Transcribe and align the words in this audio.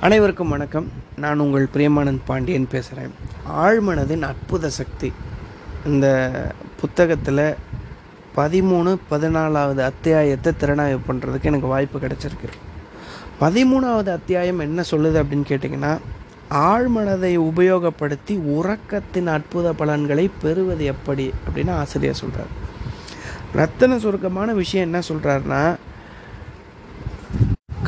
அனைவருக்கும் 0.00 0.48
வணக்கம். 0.48 0.88
நான் 1.16 1.38
உங்கள் 1.38 1.68
பிரியமானந்த் 1.74 2.26
பாண்டியன் 2.26 2.66
பேசுகிறேன் 2.70 3.14
ஆழ்மனதின் 3.52 4.20
அற்புத 4.20 4.68
சக்தி. 4.68 5.12
இந்த 5.84 6.06
புத்தகத்தில் 6.80 7.54
பதிமூணு 8.36 8.96
பதினாலாவது 9.10 9.78
அத்தியாயத்தை 9.78 10.52
திறனாய்வு 10.60 10.98
பண்ணுறதுக்கு 11.08 11.42
எனக்கு 11.42 11.66
வாய்ப்பு 11.66 11.98
கிடச்சிருக்கு. 11.98 12.50
பதிமூணாவது 13.40 14.08
அத்தியாயம் 14.08 14.58
என்ன 14.58 14.84
சொல்லுது 14.90 15.18
அப்படின்னு 15.22 15.48
கேட்டிங்கன்னா 15.48 15.98
ஆழ்மனதை 16.50 17.32
உபயோகப்படுத்தி 17.48 18.36
உறக்கத்தின் 18.58 19.26
அற்புத 19.26 19.72
பலன்களை 19.72 20.30
பெறுவது 20.40 20.84
எப்படி 20.84 21.32
அப்படின்னு 21.46 21.70
ஆசிரியர் 21.70 22.22
சொல்கிறார் 22.22 22.54
ரத்தன 23.56 23.96
சுருக்கமான 23.96 24.52
விஷயம் 24.52 24.92
என்ன 24.92 25.02
சொல்கிறாருன்னா 25.08 25.62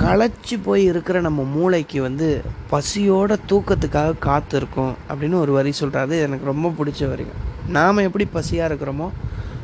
களைச்சி 0.00 0.62
போய் 0.64 0.84
இருக்கிற 0.84 1.20
நம்ம 1.20 1.42
மூளைக்கு 1.42 2.02
வந்து 2.02 2.40
பசியோட 2.70 3.36
தூக்கத்துக்காக 3.48 4.18
காத்திருக்கும் 4.18 4.94
அப்படின்னு 5.08 5.34
ஒரு 5.34 5.52
வரி 5.52 5.72
சொல்கிறாரு 5.80 6.20
எனக்கு 6.20 6.44
ரொம்ப 6.44 6.68
பிடிச்ச 6.68 6.98
வரிங்க 6.98 7.32
நாம் 7.68 7.96
எப்படி 7.96 8.28
பசியாக 8.32 8.74
இருக்கிறோமோ 8.74 9.10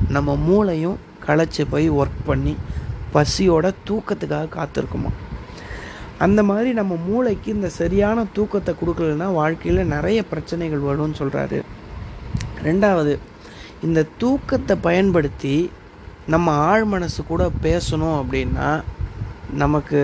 நம்ம 0.08 0.36
மூளையும் 0.36 0.98
களைச்சி 1.26 1.66
போய் 1.70 1.90
ஒர்க் 1.90 2.24
பண்ணி 2.24 2.56
பசியோட 3.14 3.74
தூக்கத்துக்காக 3.88 4.48
காத்திருக்குமா? 4.54 5.10
அந்த 6.18 6.42
மாதிரி 6.42 6.72
நம்ம 6.72 6.98
மூளைக்கு 7.08 7.54
இந்த 7.54 7.68
சரியான 7.68 8.24
தூக்கத்தை 8.32 8.74
கொடுக்கலன்னா 8.74 9.32
வாழ்க்கையில் 9.32 9.86
நிறைய 9.86 10.24
பிரச்சனைகள் 10.24 10.80
வரும்னு 10.80 11.14
சொல்கிறாரு 11.18 11.62
ரெண்டாவது 12.62 13.18
இந்த 13.82 14.06
தூக்கத்தை 14.18 14.76
பயன்படுத்தி 14.80 15.70
நம்ம 16.26 16.50
ஆழ் 16.50 16.84
மனசு 16.84 17.24
கூட 17.24 17.50
பேசணும் 17.62 18.22
அப்படின்னா 18.22 18.82
நமக்கு 19.52 20.00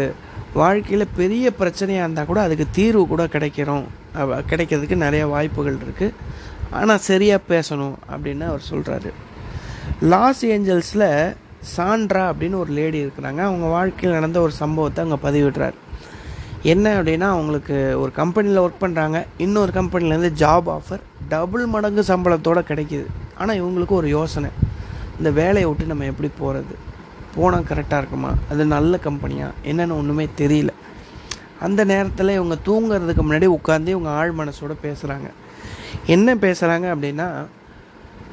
வாழ்க்கையில் 0.55 1.14
பெரிய 1.16 1.52
பிரச்சனையாக 1.59 2.05
இருந்தால் 2.05 2.27
கூட 2.27 2.41
அதுக்கு 2.41 2.66
தீர்வு 2.73 3.06
கூட 3.06 3.24
கிடைக்கிறோம் 3.34 3.84
கிடைக்கிறதுக்கு 4.51 4.96
நிறைய 5.06 5.26
வாய்ப்புகள் 5.26 5.79
இருக்குது 5.84 6.16
ஆனால் 6.71 7.04
சரியாக 7.10 7.46
பேசணும் 7.49 7.95
அப்படின்னு 8.12 8.45
அவர் 8.51 8.68
சொல்கிறாரு 8.71 9.12
லாஸ் 10.12 10.43
ஏஞ்சல்ஸில் 10.45 11.34
சாண்ட்ரா 11.76 12.23
அப்படின்னு 12.32 12.57
ஒரு 12.57 12.73
லேடி 12.73 12.99
இருக்கிறாங்க. 13.04 13.40
அவங்க 13.49 13.66
வாழ்க்கையில் 13.66 14.16
நடந்த 14.18 14.40
ஒரு 14.40 14.52
சம்பவத்தை 14.52 15.04
அங்கே 15.04 15.18
பதிவிடுறாரு. 15.26 15.77
என்ன 16.62 16.87
அப்படின்னா 16.99 17.29
அவங்களுக்கு 17.34 17.77
ஒரு 18.02 18.12
கம்பெனியில் 18.12 18.62
ஒர்க் 18.62 18.82
பண்ணுறாங்க 18.84 19.24
இன்னொரு 19.38 19.73
கம்பெனிலேருந்து 19.80 20.32
ஜாப் 20.43 20.68
ஆஃபர் 20.77 21.02
டபுள் 21.29 21.66
மடங்கு 21.66 22.04
சம்பளத்தோடு 22.12 22.62
கிடைக்கிது. 22.71 23.06
ஆனால் 23.38 23.60
இவங்களுக்கு 23.62 23.95
ஒரு 24.01 24.09
யோசனை. 24.09 24.51
இந்த 25.18 25.30
வேலையை 25.30 25.68
விட்டு 25.68 25.84
நம்ம 25.87 26.04
எப்படி 26.04 26.30
போகிறது 26.38 26.77
போனால் 27.35 27.69
கரெக்டாக 27.71 28.01
இருக்குமா? 28.02 28.35
அது 28.51 28.65
நல்ல 28.65 28.97
கம்பெனியா 28.97 29.51
என்னென்னு 29.65 29.99
ஒன்றுமே 30.01 30.29
தெரியல. 30.38 30.73
அந்த 31.61 31.85
நேரத்தில் 31.85 32.29
இவங்க 32.29 32.57
தூங்குறதுக்கு 32.66 33.23
முன்னாடி 33.23 33.49
உட்காந்து 33.59 33.89
இவங்க 33.89 34.09
ஆழ் 34.09 34.33
மனசோட 34.39 34.73
பேசுகிறாங்க 34.83 35.29
என்ன 36.07 36.35
பேசுகிறாங்க 36.35 36.87
அப்படின்னா 36.95 37.29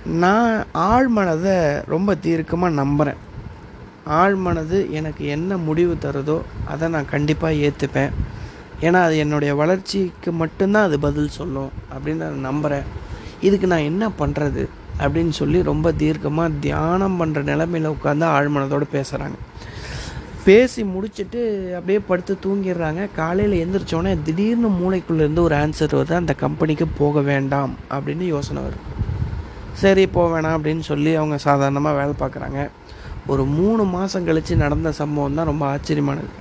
நான் 0.05 0.65
ஆழ் 0.71 1.07
மனதை 1.07 1.55
ரொம்ப 1.85 2.15
தீர்க்கமாக 2.15 2.73
நம்புகிறேன் 2.73 3.19
ஆழ் 4.05 4.35
மனது 4.35 4.91
எனக்கு 4.91 5.25
என்ன 5.25 5.57
முடிவு 5.57 5.97
தருதோ 6.01 6.41
அதை 6.67 6.87
நான் 6.87 7.11
கண்டிப்பாக 7.11 7.53
ஏற்றுப்பேன் 7.53 8.13
ஏன்னா 8.81 8.99
அது 9.03 9.17
என்னுடைய 9.17 9.55
வளர்ச்சிக்கு 9.55 10.31
மட்டும்தான் 10.31 10.83
அது 10.83 10.99
பதில் 10.99 11.29
சொல்லும் 11.29 11.71
அப்படின்னு 11.93 12.15
நான் 12.15 12.39
நம்புகிறேன் 12.39 12.83
இதுக்கு 13.41 13.67
நான் 13.67 13.89
என்ன 13.91 14.09
பண்ணுறது 14.19 14.63
அப்படின்னு 15.03 15.33
சொல்லி 15.41 15.59
ரொம்ப 15.71 15.91
தீர்க்கமாக 16.01 16.57
தியானம் 16.65 17.17
பண்ணுற 17.21 17.41
நிலமையில 17.51 17.93
உட்காந்து 17.95 18.25
ஆழ்மனதோடு 18.37 18.87
பேசுகிறாங்க 18.95 19.39
பேசி 20.45 20.81
முடிச்சுட்டு 20.83 21.39
அப்படியே 21.77 21.99
படுத்து 22.07 22.33
தூங்கிடுறாங்க. 22.43 23.01
காலையில் 23.15 23.55
எழுந்திரிச்சோடனே 23.61 24.11
திடீர்னு 24.27 24.69
மூளைக்குள்ளேருந்து 24.79 25.41
ஒரு 25.47 25.55
ஆன்சர் 25.55 25.95
வருது. 25.97 26.13
அந்த 26.21 26.33
கம்பெனிக்கு 26.43 26.85
போக 27.01 27.21
வேண்டாம் 27.29 27.73
அப்படின்னு 27.95 28.25
யோசனை 28.35 28.61
வரும் 28.63 28.85
சரி 29.81 30.03
போக 30.15 30.27
வேணாம் 30.33 30.55
அப்படின்னு 30.57 30.83
சொல்லி 30.91 31.11
அவங்க 31.19 31.37
சாதாரணமாக 31.47 31.97
வேலை 31.99 32.13
பார்க்குறாங்க. 32.21 32.61
ஒரு 33.31 33.43
மூணு 33.57 33.83
மாதம் 33.95 34.25
கழித்து 34.27 34.55
நடந்த 34.63 34.91
சம்பவம் 35.01 35.37
தான் 35.39 35.49
ரொம்ப 35.51 35.65
ஆச்சரியமானது. 35.73 36.31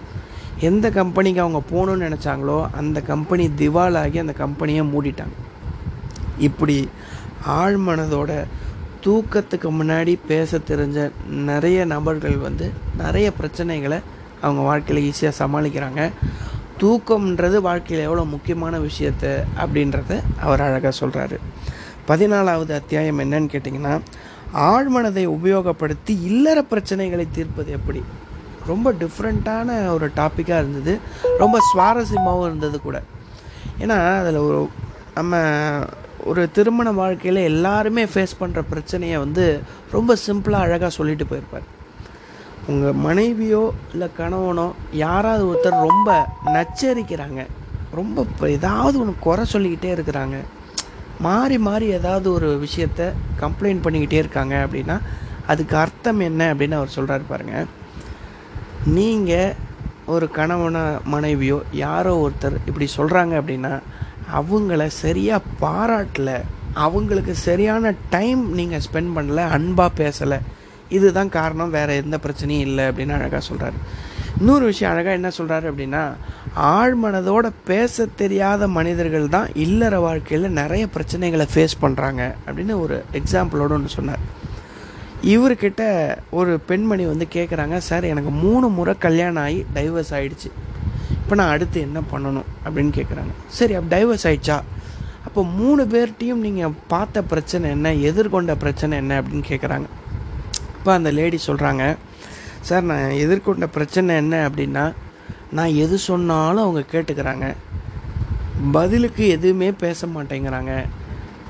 எந்த 0.69 0.87
கம்பெனிக்கு 0.91 1.41
அவங்க 1.45 1.61
போகணுன்னு 1.73 2.07
நினச்சாங்களோ 2.07 2.59
அந்த 2.81 2.99
கம்பெனி 3.11 3.45
திவாலாகி 3.61 4.19
அந்த 4.25 4.35
கம்பெனியை 4.45 4.85
மூடிட்டாங்க. 4.95 5.37
இப்படி 6.47 6.79
ஆழ்மனதோட 7.47 8.45
தூக்கத்துக்கு 9.05 9.69
முன்னாடி 9.71 10.19
பேச 10.27 10.59
தெரிஞ்ச 10.59 11.11
நிறைய 11.27 11.85
நபர்கள் 11.85 12.37
வந்து 12.37 12.71
நிறைய 12.97 13.33
பிரச்சனைகளை 13.41 14.01
அவங்க 14.41 14.63
வாழ்க்கையில் 14.63 15.13
ஈஸியாக 15.13 15.33
சமாளிக்கிறாங்க. 15.39 16.11
தூக்கம்ன்றது 16.81 17.57
வாழ்க்கையில் 17.57 18.07
எவ்வளோ 18.07 18.25
முக்கியமான 18.25 18.79
விஷயத்த 18.79 19.43
அப்படின்றத 19.57 20.21
அவர் 20.41 20.61
அழகாக 20.61 21.07
சொல்கிறாரு 21.07 21.37
பதினாலாவது 22.09 22.73
அத்தியாயம் 22.73 23.19
என்னன்னு 23.19 23.53
கேட்டிங்கன்னா 23.53 24.01
ஆழ்மனதை 24.55 25.27
உபயோகப்படுத்தி 25.27 26.23
இல்லற 26.23 26.65
பிரச்சனைகளை 26.71 27.27
தீர்ப்பது 27.33 27.73
எப்படி? 27.73 28.03
ரொம்ப 28.67 28.93
டிஃப்ரெண்ட்டான 28.93 29.89
ஒரு 29.93 30.11
டாப்பிக்காக 30.17 30.59
இருந்தது. 30.59 30.99
ரொம்ப 31.39 31.59
சுவாரஸ்யமாகவும் 31.75 32.47
இருந்தது 32.47 32.81
கூட. 32.81 33.03
ஏன்னா 33.81 34.19
அதில் 34.19 34.37
ஒரு 34.37 34.69
நம்ம 35.15 35.37
ஒரு 36.29 36.43
திருமண 36.57 36.89
வாழ்க்கையில் 37.01 37.41
எல்லாருமே 37.51 38.05
ஃபேஸ் 38.13 38.39
பண்ணுற 38.41 38.61
பிரச்சனையை 38.71 39.19
வந்து 39.25 39.45
ரொம்ப 39.97 40.17
சிம்பிளாக 40.27 40.67
அழகாக 40.67 40.91
சொல்லிட்டு 40.99 41.27
போயிருப்பார். 41.31 41.67
உங்கள் 42.73 42.99
மனைவியோ 43.07 43.63
இல்லை 43.93 44.09
கணவனோ 44.19 44.67
யாராவது 45.05 45.45
ஒருத்தர் 45.51 45.85
ரொம்ப 45.91 46.11
நச்சரிக்கிறாங்க. 46.57 47.43
ரொம்ப 47.99 48.49
ஏதாவது 48.57 48.97
ஒன்று 49.03 49.15
குறை 49.27 49.45
சொல்லிக்கிட்டே 49.53 49.91
இருக்கிறாங்க. 49.97 50.39
மாறி 51.27 51.57
மாறி 51.69 51.87
ஏதாவது 51.99 52.29
ஒரு 52.37 52.49
விஷயத்த 52.65 53.07
கம்ப்ளைண்ட் 53.45 53.85
பண்ணிக்கிட்டே 53.85 54.21
இருக்காங்க 54.23 54.57
அப்படின்னா 54.65 54.97
அதுக்கு 55.53 55.75
அர்த்தம் 55.85 56.21
என்ன 56.29 56.43
அப்படின்னு 56.53 56.79
அவர் 56.81 56.97
சொல்கிறாரு 56.97 57.25
பாருங்க. 57.31 57.57
நீங்கள் 58.99 59.57
ஒரு 60.15 60.27
கணவனோ 60.37 60.83
மனைவியோ 61.15 61.57
யாரோ 61.85 62.13
ஒருத்தர் 62.25 62.59
இப்படி 62.69 62.87
சொல்கிறாங்க 62.99 63.35
அப்படின்னா 63.41 63.73
அவங்கள 64.37 64.87
சரியாக 64.87 65.51
பாராட்டல. 65.61 66.31
அவங்களுக்கு 66.73 67.35
சரியான 67.35 67.93
டைம் 68.11 68.55
நீங்கள் 68.55 68.85
ஸ்பெண்ட் 68.87 69.15
பண்ணல 69.17 69.49
அன்பாக 69.49 69.97
பேசலை. 70.03 70.39
இதுதான் 70.89 71.29
காரணம் 71.29 71.71
வேறு 71.71 71.97
எந்த 71.97 72.19
பிரச்சனையும் 72.23 72.67
இல்லை 72.69 72.85
அப்படின்னு 72.85 73.17
அழகாக 73.17 73.43
சொல்கிறாரு 73.49 73.79
இன்னொரு 74.41 74.65
விஷயம் 74.65 74.93
அழகாக 74.93 75.17
என்ன 75.17 75.31
சொல்கிறாரு 75.39 75.67
அப்படின்னா 75.73 76.03
ஆழ்மனதோட 76.57 77.51
பேச 77.65 78.07
தெரியாத 78.17 78.69
மனிதர்கள் 78.69 79.29
தான் 79.29 79.49
இல்லற 79.55 79.99
வாழ்க்கையில் 79.99 80.51
நிறைய 80.51 80.87
பிரச்சனைகளை 80.97 81.47
ஃபேஸ் 81.55 81.81
பண்ணுறாங்க 81.83 82.35
அப்படின்னு 82.47 82.81
ஒரு 82.81 83.05
எக்ஸாம்பிளோடு 83.13 83.77
ஒன்று 83.79 83.89
சொன்னார். 83.89 84.23
இவர்கிட்ட 85.23 85.83
ஒரு 86.31 86.61
பெண்மணி 86.61 87.05
வந்து 87.05 87.27
கேட்குறாங்க 87.33 87.77
சார் 87.79 88.05
எனக்கு 88.05 88.31
மூணு 88.31 88.69
முறை 88.69 88.95
கல்யாணம் 88.99 89.43
ஆகி 89.43 89.67
டைவர்ஸ் 89.75 90.13
ஆகிடுச்சு 90.19 90.51
இப்போ 91.29 91.37
நான் 91.41 91.55
அடுத்து 91.55 91.79
என்ன 91.81 92.01
பண்ணணும் 92.13 92.47
அப்படின்னு 92.65 92.93
கேட்குறாங்க 92.99 93.33
சரி 93.47 93.75
அப்போ 93.75 93.89
டைவர்ஸ் 93.97 94.25
ஆயிடுச்சா? 94.29 94.63
அப்போ 95.25 95.45
மூணு 95.45 95.83
பேர்ட்டையும் 95.85 96.45
நீங்கள் 96.47 96.77
பார்த்த 96.93 97.23
பிரச்சனை 97.23 97.71
என்ன? 97.71 97.93
எதிர்கொண்ட 97.95 98.55
பிரச்சனை 98.55 98.99
என்ன 98.99 99.21
அப்படின்னு 99.21 99.45
கேட்குறாங்க 99.49 99.87
இப்போ 100.79 100.93
அந்த 100.93 101.11
லேடி 101.11 101.39
சொல்கிறாங்க 101.47 101.97
சார் 102.61 102.83
நான் 102.83 103.17
எதிர்கொண்ட 103.25 103.67
பிரச்சனை 103.67 104.17
என்ன 104.17 104.49
அப்படின்னா 104.49 104.93
நான் 105.51 105.75
எது 105.85 105.99
சொன்னாலும் 105.99 106.65
அவங்க 106.65 106.85
கேட்டுக்கிறாங்க. 106.93 107.55
பதிலுக்கு 108.73 109.29
எதுவுமே 109.29 109.73
பேச 109.73 110.07
மாட்டேங்கிறாங்க. 110.07 110.85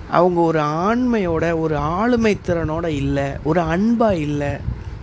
அவங்க 0.09 0.41
ஒரு 0.41 0.59
ஆண்மையோட 0.59 1.59
ஒரு 1.61 1.77
ஆளுமை 1.77 2.39
திறனோட 2.47 2.87
இல்லை 2.87 3.29
ஒரு 3.45 3.61
அன்பாக 3.61 4.17
இல்லை 4.17 4.53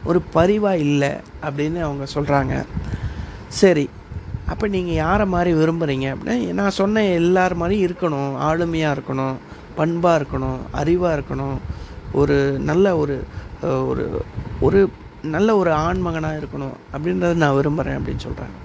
ஒரு 0.04 0.22
பரிவாக 0.22 0.78
இல்லை 0.78 1.14
அப்படின்னு 1.42 1.82
அவங்க 1.82 2.08
சொல்கிறாங்க 2.16 2.66
சரி 3.48 3.90
அப்போ 4.50 4.66
நீங்கள் 4.68 4.96
யாரை 4.96 5.26
மாதிரி 5.26 5.52
விரும்புகிறீங்க 5.54 6.08
அப்படின்னா 6.12 6.54
நான் 6.54 6.78
சொன்ன 6.78 7.04
எல்லார் 7.14 7.56
மாதிரி 7.56 7.78
இருக்கணும் 7.88 8.34
ஆளுமையாக 8.42 8.96
இருக்கணும் 8.98 9.38
பண்பாக 9.76 10.20
இருக்கணும் 10.20 10.60
அறிவாக 10.74 11.16
இருக்கணும் 11.18 11.58
ஒரு 12.14 12.38
நல்ல 12.62 12.86
ஒரு 12.98 13.16
ஒரு 13.86 14.04
ஒரு 14.62 14.80
நல்ல 15.28 15.50
ஒரு 15.58 15.72
ஆண்மகனாக 15.80 16.40
இருக்கணும் 16.42 16.76
அப்படின்றத 16.94 17.36
நான் 17.36 17.56
விரும்புகிறேன் 17.56 17.98
அப்படின்னு 18.00 18.26
சொல்கிறாங்க 18.26 18.56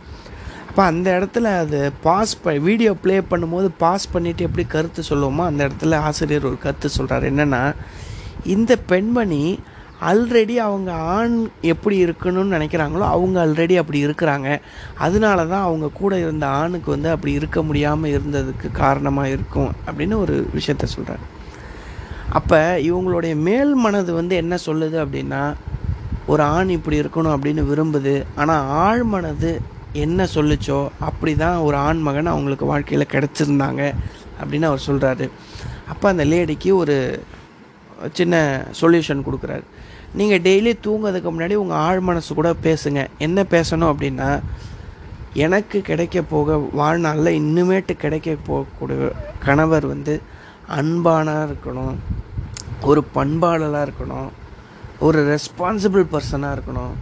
அப்போ 0.70 0.82
அந்த 0.82 1.08
இடத்துல 1.18 1.46
அது 1.56 1.78
பாஸ் 2.02 2.32
ப 2.42 2.52
வீடியோ 2.58 2.90
ப்ளே 2.94 3.14
பண்ணும்போது 3.30 3.68
பாஸ் 3.78 4.04
பண்ணிவிட்டு 4.12 4.42
எப்படி 4.42 4.64
கருத்து 4.66 5.02
சொல்லுவோமோ 5.08 5.44
அந்த 5.44 5.60
இடத்துல 5.68 5.98
ஆசிரியர் 6.00 6.46
ஒரு 6.46 6.58
கருத்து 6.58 6.88
சொல்கிறார் 6.88 7.24
என்னென்னா 7.24 7.62
இந்த 8.46 8.72
பெண்மணி 8.86 9.42
ஆல்ரெடி 10.08 10.54
அவங்க 10.56 10.92
ஆண் 10.92 11.48
எப்படி 11.60 12.04
இருக்கணும்னு 12.04 12.54
நினைக்கிறாங்களோ 12.56 13.04
அவங்க 13.14 13.46
ஆல்ரெடி 13.46 13.74
அப்படி 13.76 14.06
இருக்கிறாங்க. 14.06 14.60
அதனால 14.98 15.46
தான் 15.46 15.62
அவங்க 15.62 15.88
கூட 15.88 16.18
இருந்த 16.18 16.46
ஆணுக்கு 16.46 16.90
வந்து 16.90 17.10
அப்படி 17.10 17.32
இருக்க 17.32 17.62
முடியாமல் 17.62 18.12
இருந்ததுக்கு 18.16 18.70
காரணமாக 18.72 19.28
இருக்கும் 19.28 19.72
அப்படின்னு 19.86 20.16
ஒரு 20.16 20.48
விஷயத்த 20.54 20.84
சொல்கிறார் 20.84 21.24
அப்போ 22.30 22.78
இவங்களுடைய 22.88 23.36
மேல் 23.36 23.74
மனது 23.74 24.12
வந்து 24.14 24.36
என்ன 24.36 24.58
சொல்லுது 24.66 24.96
அப்படின்னா 25.04 25.42
ஒரு 26.26 26.42
ஆண் 26.42 26.68
இப்படி 26.68 27.00
இருக்கணும் 27.00 27.34
அப்படின்னு 27.36 27.62
விரும்புது 27.70 28.24
ஆனால் 28.36 28.66
ஆழ்மனது 28.86 29.50
என்ன 29.92 30.26
சொல்லுச்சோ 30.34 30.88
அப்படி 30.98 31.36
தான் 31.36 31.58
ஒரு 31.58 31.76
ஆண் 31.76 31.98
மகன் 31.98 32.26
அவங்களுக்கு 32.26 32.64
வாழ்க்கையில் 32.64 33.12
கிடச்சிருந்தாங்க 33.12 33.82
அப்படின்னு 34.40 34.62
அவர் 34.62 34.86
சொல்கிறாரு 34.86 35.30
அப்போ 35.88 36.08
அந்த 36.08 36.24
லேடிக்கு 36.24 36.70
ஒரு 36.74 36.96
சின்ன 38.12 38.34
சொல்யூஷன் 38.80 39.24
கொடுக்குறாரு. 39.26 39.64
நீங்கள் 40.18 40.42
டெய்லி 40.46 40.72
தூங்குறதுக்கு 40.86 41.30
முன்னாடி 41.34 41.56
உங்கள் 41.62 41.82
ஆழ் 41.86 42.00
மனசு 42.08 42.30
கூட 42.34 42.50
பேசுங்க. 42.66 43.00
என்ன 43.26 43.44
பேசணும் 43.54 43.90
அப்படின்னா 43.92 44.28
எனக்கு 45.44 45.78
கிடைக்க 45.88 46.22
போக 46.32 46.56
வாழ்நாளில் 46.80 47.38
இன்னுமேட்டு 47.40 47.94
கிடைக்க 48.04 48.36
போகக்கூடிய 48.48 49.10
கணவர் 49.44 49.86
வந்து 49.92 50.14
அன்பானாக 50.78 51.46
இருக்கணும் 51.48 51.94
ஒரு 52.90 53.00
பண்பாளராக 53.16 53.86
இருக்கணும் 53.88 54.30
ஒரு 55.06 55.18
ரெஸ்பான்சிபிள் 55.32 56.04
பர்சனாக 56.14 56.56
இருக்கணும் 56.56 56.94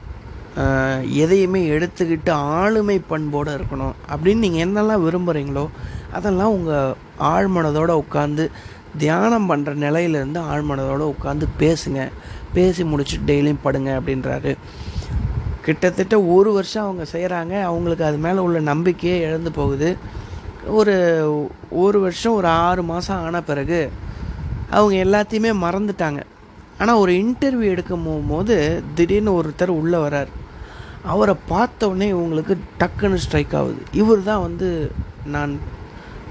எதையுமே 1.22 1.60
எடுத்துக்கிட்டு 1.74 2.32
ஆளுமை 2.60 2.98
பண்போடு 3.10 3.50
இருக்கணும் 3.58 3.94
அப்படின்னு 4.12 4.44
நீங்கள் 4.46 4.64
என்னெல்லாம் 4.66 5.04
விரும்புகிறீங்களோ 5.06 5.64
அதெல்லாம் 6.16 6.54
உங்கள் 6.56 6.96
ஆழ்மனதோடு 7.34 7.94
உட்காந்து 8.04 8.44
தியானம் 9.02 9.48
பண்ணுற 9.50 9.72
நிலையிலேருந்து 9.84 10.40
ஆழ்மனதோடு 10.52 11.04
உட்காந்து 11.14 11.46
பேசுங்க. 11.62 12.02
பேசி 12.54 12.82
முடிச்சுட்டு 12.82 13.28
டெய்லியும் 13.30 13.64
படுங்க 13.64 13.90
அப்படின்றாரு. 13.98 14.52
கிட்டத்தட்ட 15.66 16.16
ஒரு 16.36 16.50
வருஷம் 16.52 16.84
அவங்க 16.84 17.04
செய்கிறாங்க 17.12 17.54
அவங்களுக்கு 17.62 18.04
அது 18.04 18.18
மேலே 18.26 18.38
உள்ள 18.38 18.58
நம்பிக்கையே 18.72 19.16
இழந்து 19.20 19.50
போகுது. 19.50 19.90
ஒரு 20.78 20.94
ஒரு 21.82 21.98
வருஷம் 22.00 22.36
ஒரு 22.38 22.48
ஆறு 22.48 22.82
மாதம் 22.82 23.22
ஆன 23.24 23.42
பிறகு 23.42 23.80
அவங்க 24.70 24.94
எல்லாத்தையுமே 25.04 25.52
மறந்துட்டாங்க. 25.64 26.20
ஆனால் 26.78 27.00
ஒரு 27.02 27.12
இன்டர்வியூ 27.12 27.68
எடுக்க 27.74 27.92
போகும்போது 27.96 28.56
திடீர்னு 28.94 29.32
ஒருத்தர் 29.40 29.78
உள்ளே 29.80 29.98
வரார் 29.98 30.32
அவரை 31.12 31.34
பார்த்தோடனே 31.50 32.06
இவங்களுக்கு 32.14 32.54
டக்குன்னு 32.80 33.22
ஸ்ட்ரைக் 33.24 33.54
ஆகுது. 33.54 33.80
இவர் 33.92 34.22
தான் 34.22 34.44
வந்து 34.46 34.68
நான் 35.34 35.52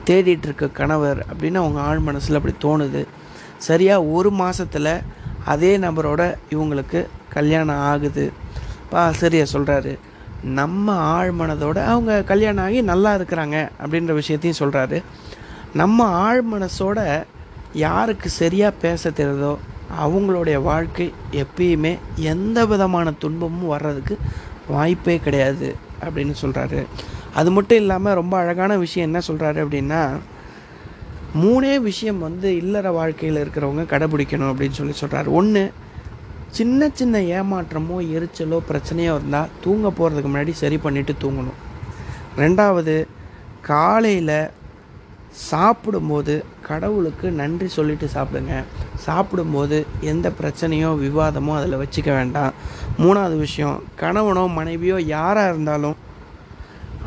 தேடிட்டு 0.06 0.48
இருக்க 0.50 0.68
கணவர் 0.80 1.20
அப்படின்னு 1.30 1.62
அவங்க 1.64 1.80
ஆழ் 1.80 2.00
மனசில் 2.00 2.40
அப்படி 2.40 2.56
தோணுது. 2.66 3.02
சரியாக 3.68 4.04
ஒரு 4.18 4.30
மாதத்தில் 4.42 4.92
அதே 5.48 5.72
நபரோட 5.78 6.22
இவங்களுக்கு 6.50 7.00
கல்யாணம் 7.34 7.82
ஆகுது. 7.92 8.26
இப்போ 8.84 8.98
ஆசிரியர் 9.00 9.54
சொல்கிறாரு 9.54 9.94
நம்ம 10.58 10.88
ஆழ்மனதோட 11.16 11.78
அவங்க 11.86 12.12
கல்யாணம் 12.24 12.66
ஆகி 12.66 12.80
நல்லா 12.82 13.12
இருக்கிறாங்க 13.18 13.58
அப்படின்ற 13.82 14.14
விஷயத்தையும் 14.14 14.60
சொல்கிறாரு 14.60 14.98
நம்ம 15.74 16.06
ஆழ்மனசோட 16.28 17.00
யாருக்கு 17.78 18.30
சரியாக 18.42 18.80
பேச 18.82 19.10
தெரியுதோ 19.10 19.54
அவங்களுடைய 19.98 20.58
வாழ்க்கை 20.62 21.08
எப்பயுமே 21.42 21.92
எந்த 22.34 22.66
விதமான 22.66 23.12
துன்பமும் 23.20 23.68
வர்றதுக்கு 23.68 24.16
வாய்ப்பே 24.68 25.16
கிடையாது 25.20 25.70
அப்படின்னு 26.06 26.34
சொல்கிறாரு 26.42 26.82
அது 27.34 27.50
மட்டும் 27.52 27.80
இல்லாமல் 27.80 28.14
ரொம்ப 28.14 28.34
அழகான 28.38 28.78
விஷயம் 28.78 29.08
என்ன 29.10 29.20
சொல்கிறாரு 29.28 29.60
அப்படின்னா 29.64 30.02
மூணே 31.36 31.80
விஷயம் 31.80 32.20
வந்து 32.20 32.56
இல்லற 32.56 32.92
வாழ்க்கையில் 32.92 33.46
இருக்கிறவங்க 33.46 33.84
கடைபிடிக்கணும் 33.84 34.52
அப்படின்னு 34.52 34.72
சொல்லி 34.72 34.94
சொல்கிறாரு 35.02 35.26
ஒன்று 35.26 35.72
சின்ன 36.52 36.90
சின்ன 36.94 37.20
ஏமாற்றமோ 37.20 37.98
எரிச்சலோ 38.16 38.60
பிரச்சனையோ 38.70 39.16
இருந்தால் 39.16 39.50
தூங்க 39.62 39.88
போகிறதுக்கு 39.88 40.30
முன்னாடி 40.34 40.52
சரி 40.52 40.76
பண்ணிவிட்டு 40.76 41.16
தூங்கணும். 41.22 41.58
ரெண்டாவது 42.38 43.08
காலையில் 43.62 44.50
சாப்பிடும்போது 45.32 46.44
கடவுளுக்கு 46.62 47.32
நன்றி 47.32 47.68
சொல்லிட்டு 47.68 48.10
சாப்பிடுங்க. 48.14 48.64
சாப்பிடும்போது 48.96 49.86
எந்த 50.02 50.32
பிரச்சனையோ 50.42 50.90
விவாதமோ 51.06 51.56
அதில் 51.56 51.80
வச்சுக்க 51.80 52.06
வேண்டாம். 52.06 52.54
மூணாவது 52.98 53.38
விஷயம் 53.38 53.84
கணவனோ 54.00 54.54
மனைவியோ 54.54 55.00
யாராக 55.02 55.50
இருந்தாலும் 55.50 55.96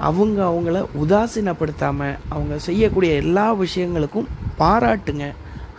அவங்க 0.09 0.39
அவங்கள 0.51 0.79
உதாசீனப்படுத்தாமல் 1.03 2.19
அவங்க 2.35 2.55
செய்யக்கூடிய 2.69 3.13
எல்லா 3.23 3.47
விஷயங்களுக்கும் 3.65 4.29
பாராட்டுங்க 4.61 5.27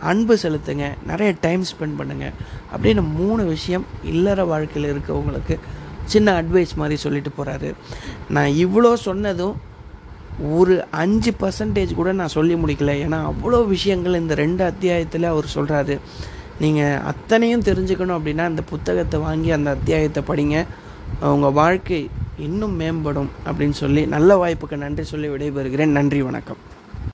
அன்பு 0.09 0.35
செலுத்துங்க 0.43 0.85
நிறைய 1.09 1.31
டைம் 1.45 1.63
ஸ்பெண்ட் 1.71 1.97
பண்ணுங்க. 1.99 2.27
அப்படின்னு 2.73 3.01
மூணு 3.19 3.43
விஷயம் 3.55 3.85
இல்லற 4.13 4.43
வாழ்க்கையில் 4.51 4.91
இருக்கவங்களுக்கு 4.93 5.55
சின்ன 6.13 6.33
அட்வைஸ் 6.41 6.73
மாதிரி 6.81 6.95
சொல்லிட்டு 7.05 7.31
போகிறாரு 7.37 7.69
நான் 8.35 8.57
இவ்வளோ 8.63 8.93
சொன்னதும் 9.07 9.57
ஒரு 10.57 10.75
அஞ்சு 11.03 11.31
பர்சன்டேஜ் 11.41 11.91
கூட 11.99 12.11
நான் 12.19 12.35
சொல்லி 12.37 12.55
முடிக்கல. 12.61 12.93
ஏன்னா 13.05 13.19
அவ்வளோ 13.31 13.59
விஷயங்கள் 13.75 14.19
இந்த 14.21 14.33
ரெண்டு 14.43 14.63
அத்தியாயத்தில் 14.63 15.31
அவர் 15.33 15.53
சொல்கிறாரு 15.55 15.97
நீங்கள் 16.63 17.01
அத்தனையும் 17.11 17.67
தெரிஞ்சுக்கணும் 17.69 18.17
அப்படின்னா 18.19 18.45
அந்த 18.51 18.63
புத்தகத்தை 18.71 19.19
வாங்கி 19.27 19.51
அந்த 19.57 19.69
அத்தியாயத்தை 19.77 20.23
படிங்க. 20.27 20.57
உங்கள் 21.33 21.57
வாழ்க்கை 21.61 22.01
இன்னும் 22.41 22.79
மேம்படும் 22.79 23.31
அப்படின்னு 23.45 23.79
சொல்லி 23.83 24.05
நல்ல 24.05 24.35
வாய்ப்புக்கு 24.45 24.77
நன்றி 24.77 25.03
சொல்லி 25.03 25.29
விடைபெறுகிறேன். 25.29 25.95
நன்றி 25.97 26.21
வணக்கம். 26.21 26.70